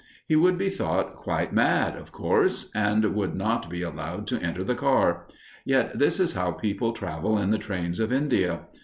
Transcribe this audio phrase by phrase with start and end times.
[0.27, 4.63] He would be thought quite mad, of course, and would not be allowed to enter
[4.63, 5.27] the car.
[5.63, 8.61] Yet this is how people travel in the trains of India.